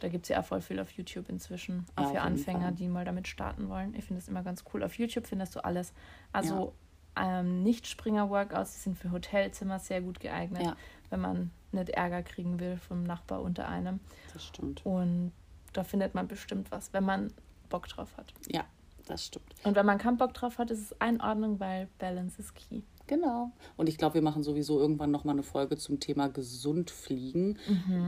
[0.00, 1.86] Da gibt es ja auch voll viel auf YouTube inzwischen.
[1.94, 3.94] Auch Ja, für Anfänger, die mal damit starten wollen.
[3.94, 4.82] Ich finde das immer ganz cool.
[4.82, 5.92] Auf YouTube findest du alles.
[6.32, 6.72] Also
[7.16, 10.76] ähm, Nicht-Springer-Workouts, die sind für Hotelzimmer sehr gut geeignet, Ja.
[11.10, 14.00] Wenn man nicht Ärger kriegen will vom Nachbar unter einem.
[14.32, 14.84] Das stimmt.
[14.84, 15.32] Und
[15.72, 17.32] da findet man bestimmt was, wenn man
[17.68, 18.32] Bock drauf hat.
[18.48, 18.64] Ja,
[19.06, 19.54] das stimmt.
[19.64, 22.82] Und wenn man keinen Bock drauf hat, ist es Einordnung, weil Balance ist key.
[23.08, 23.52] Genau.
[23.76, 27.56] Und ich glaube, wir machen sowieso irgendwann nochmal eine Folge zum Thema gesund fliegen.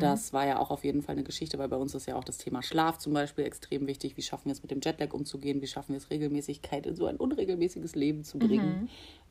[0.00, 2.24] Das war ja auch auf jeden Fall eine Geschichte, weil bei uns ist ja auch
[2.24, 4.16] das Thema Schlaf zum Beispiel extrem wichtig.
[4.16, 5.62] Wie schaffen wir es mit dem Jetlag umzugehen?
[5.62, 8.88] Wie schaffen wir es Regelmäßigkeit in so ein unregelmäßiges Leben zu bringen?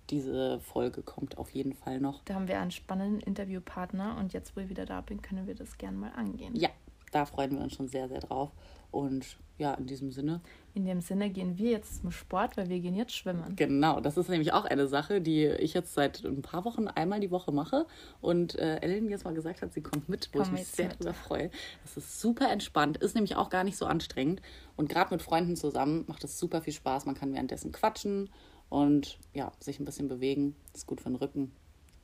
[0.09, 2.23] Diese Folge kommt auf jeden Fall noch.
[2.25, 5.55] Da haben wir einen spannenden Interviewpartner und jetzt, wo ich wieder da bin, können wir
[5.55, 6.55] das gerne mal angehen.
[6.55, 6.69] Ja,
[7.11, 8.51] da freuen wir uns schon sehr, sehr drauf.
[8.89, 10.39] Und ja, in diesem Sinne,
[10.75, 13.55] In dem Sinne gehen wir jetzt zum Sport, weil wir gehen jetzt schwimmen.
[13.57, 17.19] genau, das ist nämlich auch eine Sache, die ich jetzt seit ein paar Wochen einmal
[17.19, 17.85] die Woche mache.
[18.21, 20.87] Und äh, Ellen jetzt mal gesagt hat, sie kommt mit, wo Komm ich mich sehr
[20.87, 20.95] mit.
[20.95, 21.49] darüber freue.
[21.83, 24.41] Das ist super entspannt, ist nämlich auch gar nicht so anstrengend.
[24.77, 27.05] Und gerade mit Freunden zusammen macht es super viel Spaß.
[27.07, 28.29] Man kann währenddessen quatschen
[28.69, 30.55] und ja, sich ein bisschen bewegen.
[30.73, 31.51] Ist gut für den Rücken.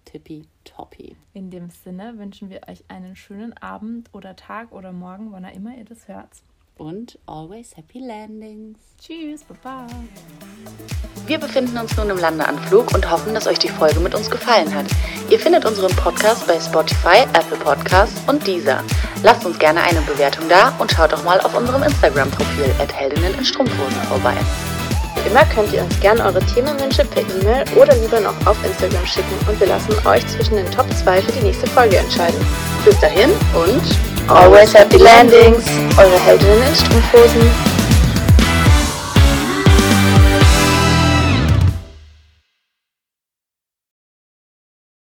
[0.05, 1.15] Tippi toppi.
[1.33, 5.53] In dem Sinne wünschen wir euch einen schönen Abend oder Tag oder Morgen, wann auch
[5.53, 6.29] immer ihr das hört.
[6.75, 8.79] Und always happy landings.
[8.99, 9.85] Tschüss, baba.
[11.27, 14.73] Wir befinden uns nun im Landeanflug und hoffen, dass euch die Folge mit uns gefallen
[14.73, 14.87] hat.
[15.29, 18.83] Ihr findet unseren Podcast bei Spotify, Apple Podcasts und Deezer.
[19.21, 23.45] Lasst uns gerne eine Bewertung da und schaut doch mal auf unserem Instagram-Profil Heldinnen in
[23.45, 24.35] Strumpfhosen vorbei.
[25.25, 29.33] Immer könnt ihr uns gerne eure Themenwünsche per E-Mail oder lieber noch auf Instagram schicken
[29.47, 32.39] und wir lassen euch zwischen den Top 2 für die nächste Folge entscheiden.
[32.83, 33.81] Bis dahin und
[34.29, 35.65] always happy landings!
[35.97, 37.72] Eure Heldinnen in Strumpfhosen.